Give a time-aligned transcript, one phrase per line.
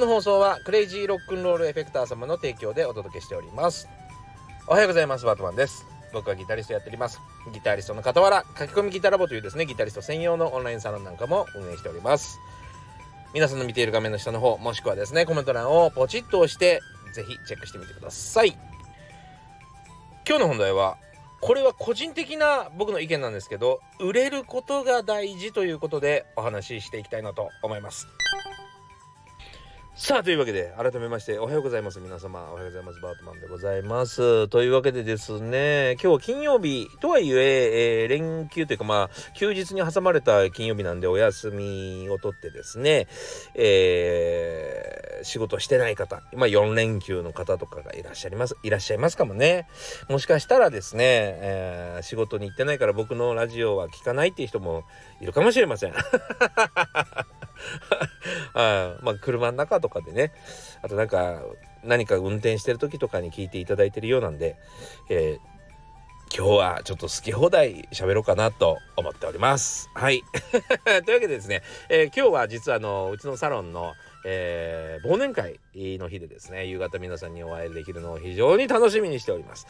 [0.00, 3.86] の放送はクレイジーロックンロールエフェクター様の提供でお届けしております。
[4.66, 5.26] おはようございます。
[5.26, 5.86] バートマンです。
[6.12, 7.20] 僕はギタリストやっております。
[7.52, 12.40] ギタリストの傍ら書き込みギタラボというですねギタリスト専用のオンラインサロンなんかも運営しております。
[13.34, 16.80] 皆さんの見ている画面の下の方もしくはですねコメント欄をポチッと押して
[17.12, 18.56] ぜひチェックしてみてください。
[20.26, 20.96] 今日の本題は
[21.40, 28.06] これは個人的な僕の意見なんですけど売れることが大事ということでお話ししていきたいなと思います。
[30.00, 32.00] さあというわけで改めましておはようございます。
[32.00, 33.00] 皆様おはようございます。
[33.02, 34.48] バートマンでございます。
[34.48, 43.08] というわけでですね今日は金曜日とはいええー、連休というかまあ休日に挟まれた金曜日なんでお休みを取ってですね
[43.54, 49.68] えー、仕事してない方まあ4連休の方とかがいらっしゃいますいらっしゃいますかもね。
[50.08, 54.84] もしかしたらですね、えー、仕事に行ってないから僕のラジオは聞かないっていう人も
[55.20, 55.92] いるかもしれません。
[58.54, 60.32] あ まあ車の中とかでね
[60.82, 61.42] あとなんか
[61.82, 64.56] 何か運転してる時とかに聞いていただいてるようなんで、
[65.08, 69.90] えー、今日はちょっと好き放題喋ろうかなと思っております。
[69.94, 70.22] はい。
[71.04, 79.66] というわけでですね、えー、今日は実はあのうちのサロンのえー、忘年会の日でですね夕方皆さんにお会いできるのを非常に楽しみにしております。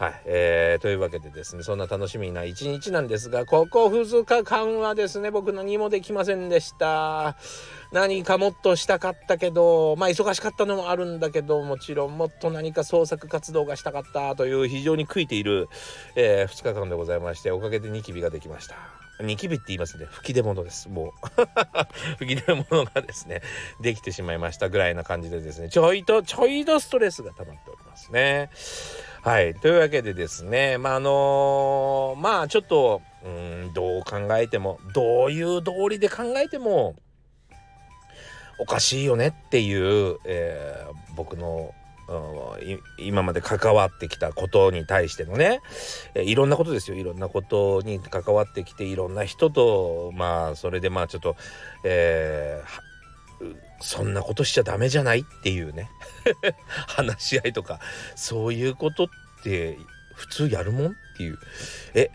[0.00, 7.36] はい、えー、というわけでですねそんな楽しみな一日なんですがここ2日間はですね僕何もできませんでした。
[7.92, 15.68] 何かもっとしたかったけどまあ忙しかったのもあるんだけどもちろんもっと何か創作活動がしたかったという非常に悔いている、
[16.16, 18.76] えー、2日間でございましておかげでニキビができました。
[19.22, 20.06] ニキビって言いますね。
[20.06, 20.88] 吹き出物です。
[20.88, 21.46] もう。
[22.16, 23.42] 吹き出物がですね
[23.78, 28.48] できてしまいましたぐらいな感じでですねちょいとちょいとストレスが溜まっておりますね。
[29.22, 29.54] はい。
[29.54, 36.94] というわけでですね、まあ、あのー、まあ、ちょっと、うん、どう考えても、どういう道理で考えても、
[38.58, 41.74] おかしいよねっていう、えー、僕の
[42.98, 45.60] 今まで関わってきたことに対してのね、
[46.14, 51.36] えいろんなことですよいろんなことに関わってきていろんな人とまあそれでまあちょっと、
[51.84, 52.89] えー、
[53.80, 55.90] そんなことしちゃダメじゃないっていうね。
[56.88, 57.80] 話し合いとか
[58.14, 59.08] そういうことっ
[59.42, 59.78] て
[60.14, 61.38] 普通やるもんっていう。
[61.94, 62.10] え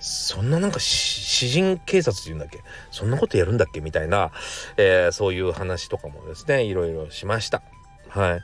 [0.00, 2.60] そんななんか詩人警察っていうんだっけ？
[2.92, 3.80] そんなことやるんだっけ？
[3.80, 4.30] みたいな、
[4.76, 7.62] えー、そういう話とかもですねいろいろしました。
[8.08, 8.40] は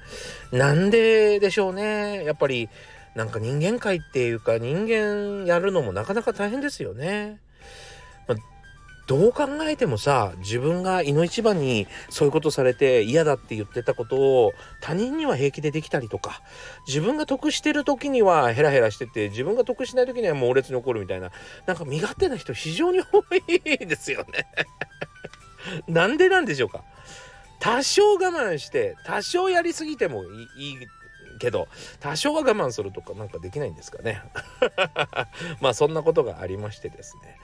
[0.53, 0.57] い。
[0.57, 2.25] なんででしょうね。
[2.25, 2.69] やっぱり
[3.15, 7.39] なんか人間界っていうか人間やるのもなかなか大変ですよね。
[9.07, 16.41] どう考えてもさ自分がいの一番にそういうことされて嫌だって言ってたことを他人には平気でできたりとか
[16.87, 21.31] 自分が得してる時にはヘラヘラしてて自分が得しない時には猛烈に怒るみたいな
[21.67, 24.47] なんか身勝手な人非常に多いですよね。
[25.89, 26.85] なんでなんでしょうか。
[27.61, 30.25] 多少我慢して多少やりすぎても
[30.59, 30.79] いい
[31.39, 31.69] けど
[32.01, 34.23] 多少は我慢するとかなんかできないんですかね。
[35.61, 37.37] まあそんなことがありましてですね。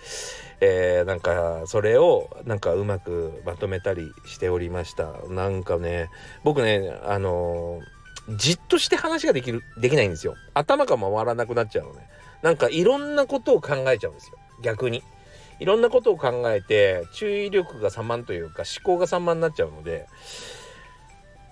[0.61, 5.13] えー、なんかそれをなんかうまくまとめたりしておりました。
[5.29, 6.11] なんかね
[6.45, 10.35] 僕ねあのー、じっとして話ができるできないんですよ。
[10.55, 12.09] 頭が回らなくなっちゃうのね。
[12.43, 14.39] なんかいろんなことを考えちゃうんですよ。
[14.63, 15.03] 逆に。
[15.61, 20.07] いろんなことを考えて注意力が散漫というか思考が散漫になっちゃうので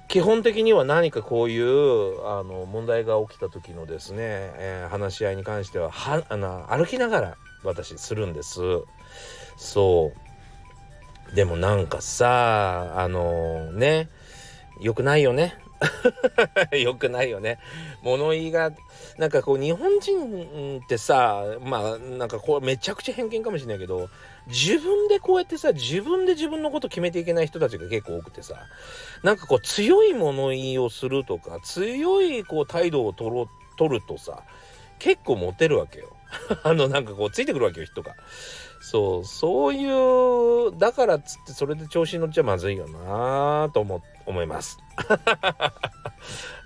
[0.09, 8.61] 基本的には何かこういうあの問題が起きた時のですね、えー、話し合いに関してははあの歩きながら私するんです。
[9.57, 10.13] そ
[11.33, 11.37] う。
[11.37, 14.09] でもなんかさあのー、ね
[14.81, 15.55] よくないよね。
[16.73, 17.59] よくないよね。
[18.03, 18.73] 物言いが
[19.19, 24.09] なんかこう日本人ってさまあなんかこうめちゃくちゃ偏見かもしれないけど
[24.49, 28.57] 自分でこうやってさ自分で自分のこと決めていけない人たちが結構多くてさ
[29.23, 34.43] なんかこう強い物言いをするとか強いこう態度を取ろ取るとさ
[34.99, 36.17] 結構モテるわけよ。
[36.63, 38.15] あのなんかこうついてくるわけよ人が。
[38.81, 39.85] そうそうい
[40.69, 44.79] うだからっつってそれで調子に乗っちゃまずいよなと思思います。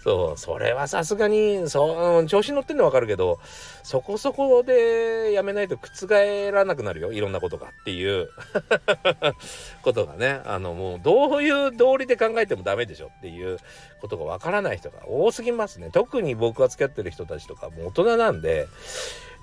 [0.02, 3.38] そうそれはさすがにそう調子に乗ってんのわかるけど
[3.82, 8.28] そこそこでやめないと覆らなくなるよいろんなことがっていう。
[9.82, 13.58] ことがねあのもうどういう道理で考えてもダメでしょっていう
[14.00, 15.90] ことがわからない人が多すぎますね。
[15.92, 18.68] 特に僕が付き合ってる人たちとかもう大人なんで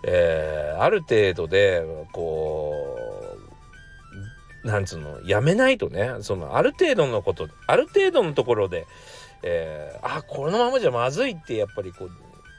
[0.04, 1.84] えー、ある程度で
[2.14, 2.86] こ
[4.64, 8.86] うなんつうのやめないとねそのある程度のことある程度のところで、
[9.44, 12.10] えー、あこのままじゃまずいってやっぱりこ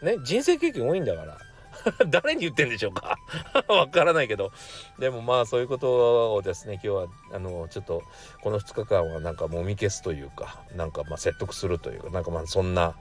[0.02, 1.38] うね人生経験多いんだから。
[2.08, 3.18] 誰に言ってんでしょうか。
[3.68, 4.52] わからないけど。
[4.98, 8.02] でもまあそういうことをですね今日はあのちょっと
[8.42, 12.94] この2日間はなんかもみ消すというかなんかまあ説得するというかなんかまあそんな、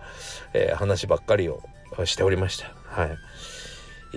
[0.54, 1.62] えー、話ばっかりを
[2.06, 2.72] しておりました。
[2.86, 3.18] はい。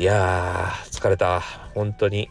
[0.00, 1.40] いやー疲れた。
[1.74, 2.30] 本当に。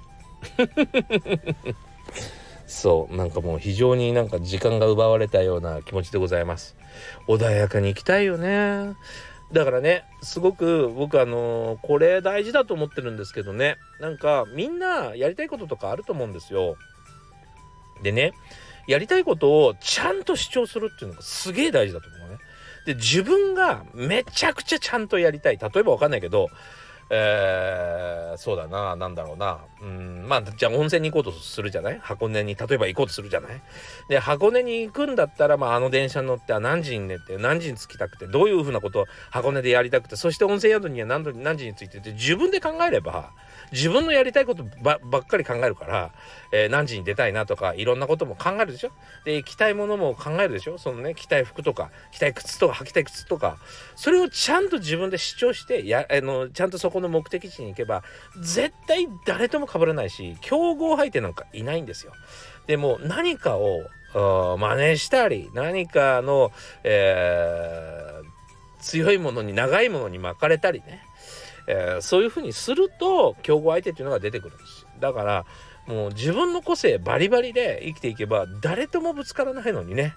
[2.71, 6.77] そうなんかもう非常になんか時間が奪われたような気持ちでございます。
[7.27, 8.93] 穏やかに行きたいよね。
[9.51, 13.75] だからねすごく僕あのー、これ大事だと思ってるんですけどね。
[13.99, 16.77] なんかみんなやりたいこととかあると思うんですよ。
[18.01, 18.31] でね
[18.87, 22.37] やりたいことをちゃんと主張するっていうのがすげえ大事だと思うね。
[22.85, 25.57] で自分がめちゃくちゃちゃんとやりたい。
[25.57, 26.47] 例えばわかんないけど
[27.13, 29.59] えー、そうだな、なんだろうな。
[29.81, 31.99] うん、まあ、じゃあ温泉に行こうとするじゃない？
[32.01, 33.61] 箱根に、例えば行こうとするじゃない？
[34.07, 43.31] で、箱根に行くんだったら、まあ、あの電車に乗って、何時に寝て、何時に着きたくて、どういうふうなことを箱根でやりたくて、そして温泉宿には何何時に着いてて、自分で考えれば、
[43.73, 46.11] 自分のやりたいことばっかり考えるから、
[46.53, 48.91] えー、何時に出たいなとかいろんなことも考えるでしょ？
[49.23, 50.77] で着たいものも考えるでしょ？
[50.77, 53.57] そのね着たい服とか着たい靴とか履きたい靴とか。
[53.95, 58.03] それをちゃんと自分で主張してやあのちゃんとそこの目的地に行けば
[58.39, 62.13] 絶対誰とも被らないし競合相手なんかいないんですよ。
[62.67, 66.51] でも何かを真似したり何かの、
[66.83, 71.03] えー、強いものに長いものに巻かれたりね。
[71.67, 75.45] えー、そういうふうにすると競合相手っていうのが出てくるんですだから
[75.87, 80.15] もう自分の個性バリバリで生きていけば誰ともぶつからないのにね。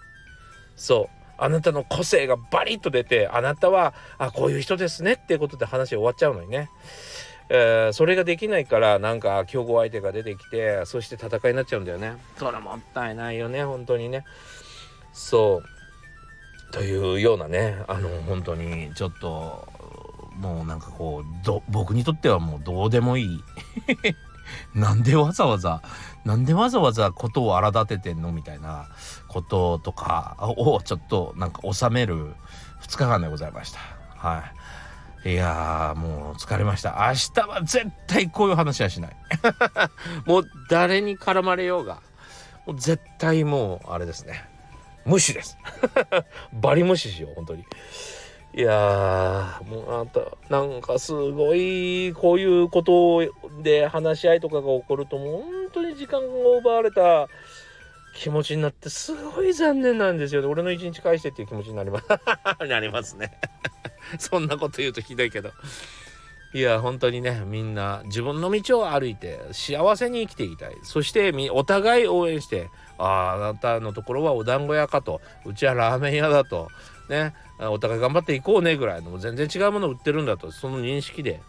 [0.77, 1.24] そう。
[1.39, 6.71] あなたの個性がバリッと出てあなたはあこういう人ですねっていうことで話終わっちゃうのにね、
[7.49, 12.17] えー、それができないからなんか競合相手が出てきてそして戦いになっちゃうんだよね。
[12.39, 14.25] それもったいないよね本当にね。
[15.13, 16.73] そう。
[16.73, 19.69] というようなねあの本当にちょっと
[20.37, 23.45] もうなんかこう僕にとってはもうどうでもいい。
[24.75, 25.83] なんでわざわざ
[26.25, 28.89] なんでわざわざことを荒立ててんのみたいな
[29.29, 32.35] こととかをちょっとなんか収める
[32.83, 33.81] 2日間でございました。
[34.17, 34.45] は
[35.25, 35.33] い。
[35.33, 37.07] いやーもう疲れました。
[37.09, 39.17] 明日は絶対こういう話はしない。
[40.27, 42.03] もう誰に絡まれようが
[42.67, 44.49] もう絶対もうあれですね。
[45.05, 45.59] 無視です。
[46.53, 47.65] バリ無視しよう本当に。
[48.57, 53.29] いやもうあんたなんかすごいこういうこと
[53.65, 56.27] で話し合いとかが起こるともう本当に時間が
[56.61, 57.27] 奪われた
[58.15, 62.07] 気持ちになってすごい残念なんですよ俺の一日返してっていう気持ちになります。
[62.69, 63.37] なりますね
[64.21, 65.51] そんなこと言うとひどいけど。
[66.53, 70.77] いや本当にねみんな自分の道を歩いて幸せに生きていきたい。
[70.85, 75.21] そしてお互い応援してあああなたのところはお団子屋かと。
[75.45, 76.69] うちはラーメン屋だと。
[77.09, 77.35] ね。
[77.59, 81.41] お互い頑張っていこうねぐらいの全然違うものを売ってるんだとその認識で。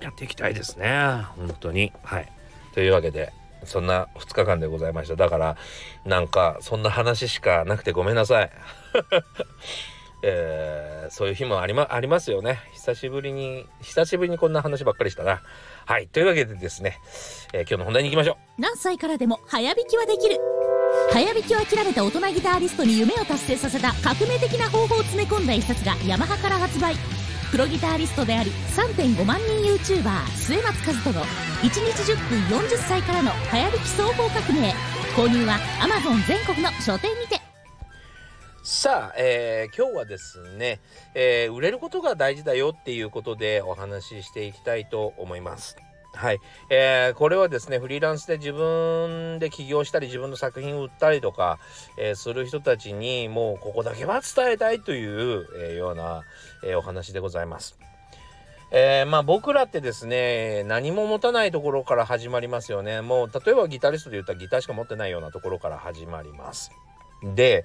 [0.00, 1.24] やっていきたいですね。
[1.36, 1.92] 本当に。
[2.02, 2.32] はい。
[2.74, 3.32] というわけで
[3.64, 5.16] そんな2日間でございました。
[5.16, 5.56] だから
[6.04, 8.50] なんかそんな話しかなくてごめんなさい。
[10.24, 12.58] えー、そういう日もあり,、ま、ありますよね。
[12.72, 15.42] 久しぶりに久しぶりにこんな話ばっかりしたな。
[15.86, 16.08] はい。
[16.08, 16.98] というわけでですね、
[17.52, 18.60] えー、今日の本題に行きましょう。
[18.60, 20.57] 何歳からでも早弾きはできる。
[21.10, 26.94] 早弾きを諦めた大人ギタリストに夢を達成させた革命的な方法を詰め込んだ一冊がヤマハから発売。
[27.50, 34.74] プロギタリストであり3.5万人 YouTuber 末松和人の1日10分40歳からの早弾き双方革命。
[35.16, 37.40] 購入は Amazon 全国の書店にて。
[38.62, 40.80] さあ、えー、今日はですね、
[41.14, 45.78] えー、売れることが大事だよっていうことでお話ししていきたいと思います。
[46.18, 51.60] はい、えー、これはですねフリーランスで自分で起業したり自分の作品を売ったりとか、
[51.96, 56.24] えー、する人たちにもうここだけは伝えたいという、えー、ような、
[56.64, 57.78] えお話でございます。
[58.72, 66.70] えまあ僕らってですね何も持たないところから始まりますよねもう例えばギタリストで言ったらギターしか持ってないようなところから始まります。
[67.22, 67.64] で、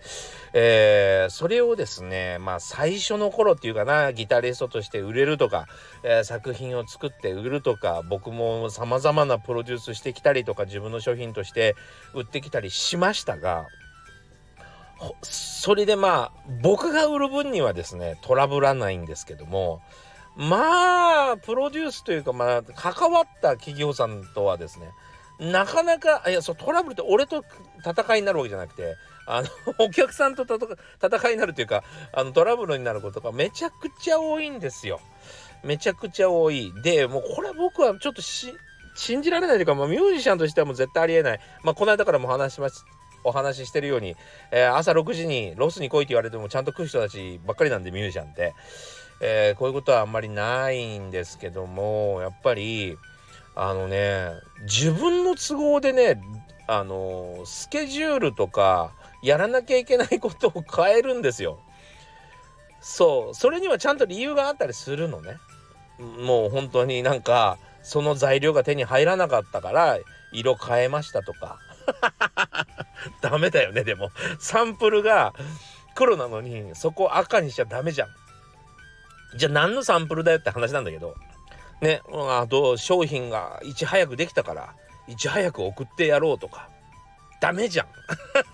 [0.54, 5.68] えー、それをですね、まあ最初の頃っていうかな、ギタリストとして売れるとか、
[6.04, 11.76] えー、作品を作って売るとか、僕も様々なプロデュースしてきたりとか、自分の商品として
[12.14, 13.68] 売ってきたりしましたが、
[15.22, 19.82] それでまあ、僕が売る分にはですね、トラブらないんですけども、
[20.36, 24.90] まあ、プロデュースというか、まあ、関わった企業さんとはですね、
[25.40, 27.44] なかなか、いや、そう、トラブルって俺と
[27.86, 28.96] 戦いになるわけじゃなくて、
[29.26, 29.50] あの、
[29.80, 35.00] お客さんと戦いになるというか、あの、トラブルになることがめちゃくちゃ多いんですよ。
[35.64, 36.74] めちゃくちゃ多い。
[36.84, 38.22] で、もうこれ僕はちょっと、
[38.96, 41.40] 信じられないというか、まあ、ミュージシャンとしてはもう絶対ありえない。
[41.64, 42.82] まあ、この間からも話しまし
[43.24, 44.16] お話ししてるように、
[44.52, 48.54] えー、朝6時にロスに来いって言われてもちゃんと来る人たちばっかりなんでミュージシャンって。
[49.26, 52.98] えー、こういうことはあんまりないんですけどもやっぱり
[53.56, 54.32] あのね
[54.64, 56.22] 自分の都合でね
[56.68, 58.92] あのスケジュールとか
[59.24, 61.60] やらなきゃいけないことを変えるんですよ。
[62.82, 63.34] そう。
[63.34, 65.38] それにはちゃんと理由があったりするのね。
[66.20, 70.00] もう本当になんかその材料が手に入らなかったから
[70.34, 71.58] 色変えましたとか。
[73.22, 74.12] ダメだよねでも。
[74.40, 75.34] サンプルが
[75.96, 78.10] 黒なのにそこ赤にしちゃダメじゃん。
[79.38, 81.16] じゃあ何のサンプルだよって話なんだけど。
[81.82, 82.02] ね。
[82.12, 84.76] あと商品がいち早くできたから
[85.08, 86.73] いち早く送ってやろうとか。
[87.44, 87.88] ダメじゃん。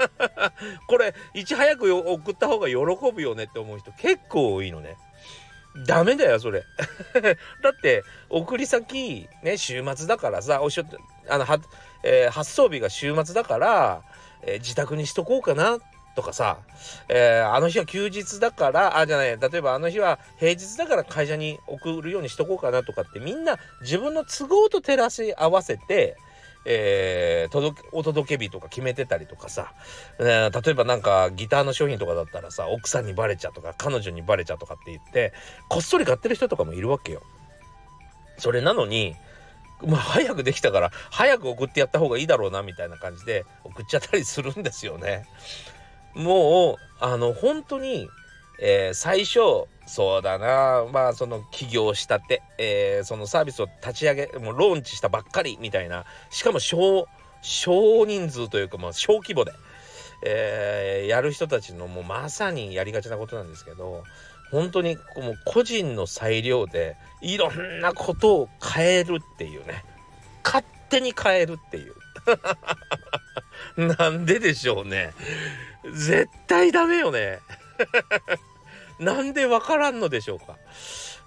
[0.89, 2.75] これいち早く送った方が喜
[3.13, 4.97] ぶよねって思う人結構多いのね。
[5.85, 6.63] ダメだよそれ。
[7.61, 10.85] だって送り先ね週末だからさおしょ
[11.29, 11.59] あのは、
[12.01, 14.01] えー、発送日が週末だから、
[14.41, 15.77] えー、自宅にしとこうかな
[16.15, 16.57] とかさ、
[17.09, 26.17] えー、あの日は休日だからあじゃない例えばあの日は平日だから会社に送るようにしとこうかなとかってみんな自分の都合と照らし合わせて
[26.65, 29.73] えー、届お届け日とか決めてたりとかさ、
[30.19, 35.33] えー、例えばなんかギターの商品とかだったらさ奥さんにバレちゃとか彼女にバレちゃとかって言って
[35.69, 37.21] こっそり買ってる人とかもいるわけよ。
[38.37, 39.15] それなのに
[39.85, 45.25] まあ早くできたから早く送ってやった方がいいだろうなみたいな感じで送っちゃったりするんですよね。
[46.13, 48.09] もうあの本当に、
[48.59, 49.39] えー、最初
[49.89, 50.85] そうだな。
[50.93, 56.05] まあその起業したて、えー、そのサービスを立ち上げもうローンチしたばっかりみたいな。
[56.29, 57.07] しかも少
[57.41, 59.51] 少人数というかまあ小規模で、
[60.23, 64.03] えー、やる人たちのもうまさにやりがちなことなんですけど
[64.51, 69.83] 本当にもう個人の裁量でいろんなことを変えるっていうね。
[70.43, 71.95] 勝手に変えるっていう。
[73.97, 75.13] なんででしょうね。
[75.91, 77.39] 絶対ダメよね。
[78.99, 80.57] なんでわからんのでしょうか？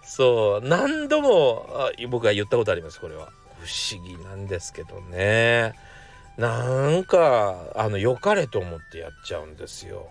[0.04, 1.66] そう何度も
[2.10, 3.30] 僕は言ったことありますこれは。
[3.60, 5.74] 不思議なんですけどね。
[6.36, 10.08] なんかあの良かれと思ってやっちゃうんですよ。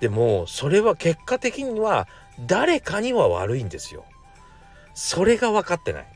[0.00, 2.06] でもそれは結果的には
[2.46, 4.04] 誰かには悪いんですよ。
[4.94, 6.06] それが分かってない。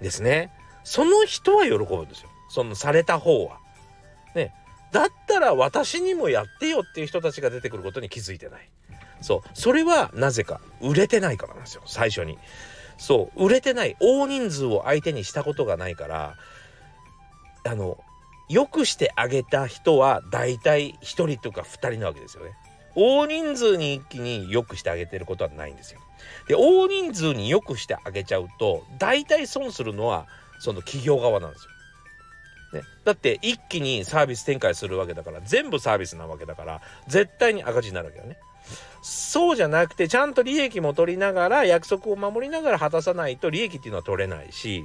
[0.00, 0.52] ですね。
[0.84, 2.28] その人は喜ぶんですよ。
[2.50, 3.58] そのされた方は。
[4.34, 4.54] ね。
[4.92, 8.70] だったら私にもやってよっていう人たちが出てくることに気づいてない。
[9.20, 9.48] そう。
[9.54, 11.82] それはなぜか売れてないからなんですよ。
[11.86, 12.38] 最初に。
[12.96, 13.44] そう。
[13.44, 13.96] 売れてない。
[14.00, 16.36] 大人数を相手にしたことがないから
[17.64, 17.98] あの
[18.48, 22.52] よくしてあげた人は大体1人とか2人なわけですよね。
[22.94, 26.00] 大人数に一気によくしてあげてることはないんですよ。
[26.48, 30.26] で大人数によくしてあげちゃうと大体損するのは
[30.58, 31.70] その企業側なんですよ。
[32.80, 38.38] ね、だって一気にサービス展開するわけだから全部サービスなわけだから絶対に赤字になるわけよね。
[39.02, 44.84] そうじゃなくてちゃんと利益も取りながら約束を守りながら果たさないと利益っていうのは取れないし、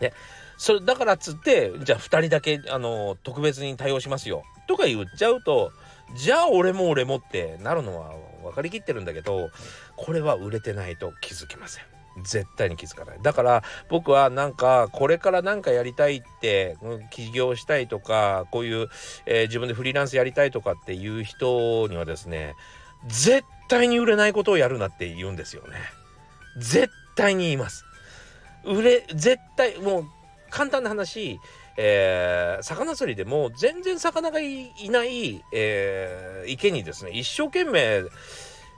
[0.00, 0.12] ね、
[0.56, 4.44] それだからっつってじゃあ2人だけあの特別に対応しますよ。
[4.66, 5.72] とか言っちゃうと
[6.14, 9.50] じゃあ俺も俺もってなるのは分かりきってるんだけど
[9.96, 11.93] これは売れてないと気づきません。
[12.22, 13.18] 絶対に気づかない。
[13.22, 16.76] だから僕はなんかこれから何かやりたいって
[17.10, 18.88] 起業したいとかこういう、
[19.26, 22.54] えー、自分でフリーランスやりたいとかっていう人にはですね
[23.06, 25.76] 絶対に売れないことをやるなって言うんですよね。
[26.58, 27.84] 絶対に言います。
[28.64, 30.04] 売れ絶対もう
[30.50, 31.40] 簡単な話
[31.76, 38.02] えー、魚釣りでも全然魚がいない、えー、池にですね一生懸命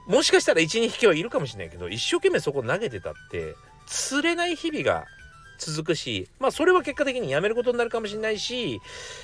[0.07, 5.05] もしかしたら12匹はいるかもしれないけど一生懸命そこ投げてたって釣れない日々が
[5.59, 8.79] 続くしまあそれは結果的にやめることになるかもしれないし、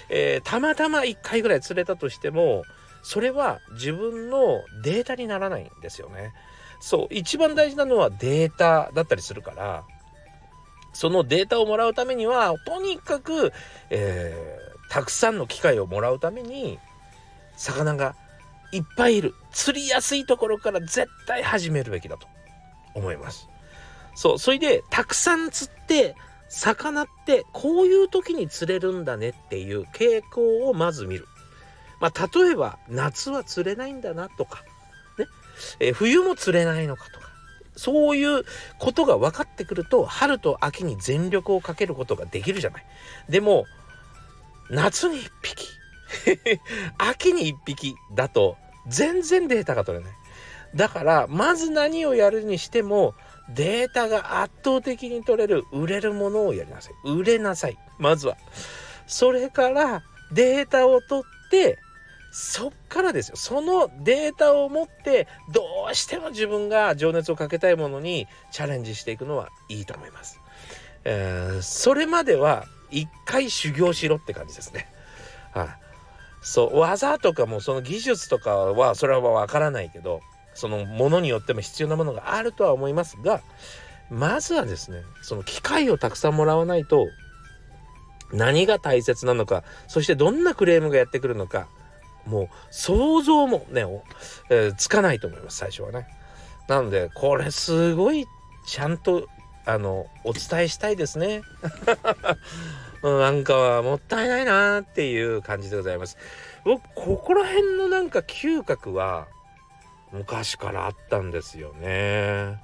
[0.10, 2.64] えー、たまたま1回ぐらい釣れたとしても
[3.02, 6.32] それは自分のデータにならないんですよね。
[6.80, 9.86] そう一番大事なのはデータだったりするから
[10.92, 13.54] そのデータをもらうためにはとにかく、
[13.90, 16.80] えー、たくさんの機会をもらうために
[17.56, 18.16] 魚が
[18.74, 19.36] いっぱいいる。
[19.52, 22.28] 釣りやすいところから絶対始めるべきだと。
[22.94, 23.50] 思います。
[24.16, 24.40] そう。
[24.40, 26.16] それでたくさん釣って
[26.50, 31.28] 魚ってこういう時に釣れるんだねっていう傾向をまず見る。
[32.00, 34.64] まあ例えば夏は釣れないんだなとか
[35.18, 35.28] ね、
[35.80, 37.24] え、冬も釣れないのかとか。
[37.76, 38.44] そういう
[38.78, 42.86] ことが分かってくると春と秋に全力をかけることができるじゃない。
[43.30, 43.66] でも
[44.70, 45.68] 夏に1匹。
[47.00, 50.14] 秋に1匹だと全然データが取れない。
[50.76, 53.14] だからまず何をやるにしても
[53.50, 57.10] データが圧倒的に取れる売れるものをやりなさい。
[57.10, 57.78] 売れなさい。
[58.00, 58.38] まずは。
[59.06, 61.78] それからデータを取って
[62.32, 65.62] そっからですよそのデータを持ってど
[65.92, 70.40] うしても自分が情熱をかけたいものにチャレンジしていくのはいいと思います。
[71.06, 74.88] えー、それまでは一回修行しろって感じですね。
[75.54, 75.68] はい、
[76.44, 80.22] そう技とかもその技術とかはそれはわからないけど
[80.54, 83.42] そのものによっても必要なものがあるとは思いますが
[84.10, 87.08] まずはですねその機会をたくさんもらわないと
[88.32, 91.68] 何が大切なのかそしてどんなクレームがやってくるのか
[92.26, 93.86] もう想像もね、
[94.50, 96.08] えー、つかないと思います最初はね。
[96.68, 98.26] なのでこれすごい
[98.66, 99.28] ちゃんと
[99.66, 101.42] あのお伝えしたいですね。
[103.04, 106.18] うんなんかはもったいないなっていう感じでございます。
[106.64, 109.28] 僕ここら辺のなんか嗅覚は
[110.14, 112.58] 昔からあったんですよね。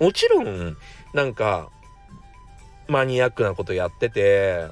[0.00, 0.76] もちろん
[1.14, 1.70] なんか
[2.88, 4.66] マニアックなことやってて、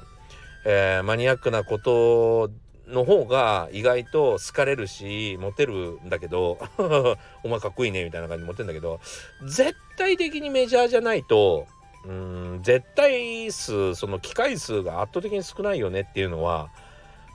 [0.65, 2.51] えー、マニアックなこと
[2.87, 6.57] の方が意外と好かれるしモテるんだけど
[7.43, 8.99] お前かっこいいねみたいな感じでモテるんだけど
[9.47, 11.67] 絶対的にメジャーじゃないと
[12.05, 16.69] うん絶対数その機械数が圧倒的に少ないよねっていうのは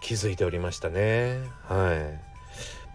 [0.01, 1.41] 気づいておりましたね。
[1.69, 1.95] は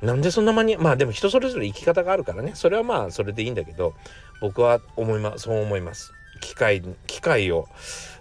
[0.02, 0.06] い。
[0.06, 2.52] なんでそんなマニアまあでも人それぞれ生き方があるからね。
[2.56, 3.94] それはまあそれでいいんだけど
[4.42, 6.14] 僕は思いまそう思います。
[6.42, 7.68] 機械機械を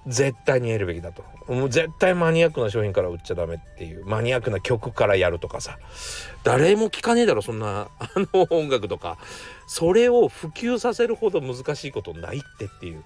[0.06, 1.22] 絶対に得るべきだと。
[1.46, 5.78] もう絶対マニアックな商品から売っちゃダメっていうマニアックな曲からやるとかさ。
[6.44, 9.18] 誰も聞かねえだろそんなあの音楽とか。
[9.66, 13.04] それを普及させるほど難しいことないってっていう。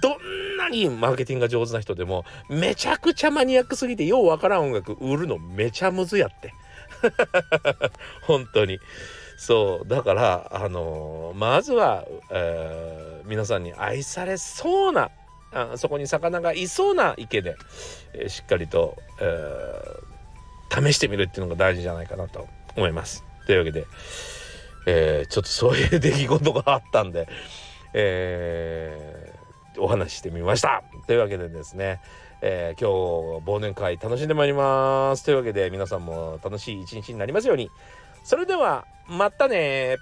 [0.00, 6.54] どんなにマーケティングが上手な人でもめちゃくちゃマニアックすぎてようわからん音楽売るのめちゃむずやって。
[8.22, 8.78] 本当に。
[9.36, 9.88] そう。
[9.88, 15.10] だからあのー、まずは、えー、皆さんに愛されそうな
[15.52, 17.56] あそこに魚がいそうな池で、
[18.12, 23.24] えー、しっかりと、えー、試してみるっていうのが大事じゃないかなと思います。
[23.46, 23.86] というわけで、
[24.86, 27.28] えー、ちょっとそういう出来事があったんで、
[27.92, 29.32] え、
[29.78, 30.82] お話ししてみました。
[31.06, 32.00] というわけでですね、
[32.40, 35.24] えー、今日忘年会楽しんでまいります。
[35.24, 37.70] というわけで皆さんも楽しい一日になりますように。
[38.24, 39.98] それではまたね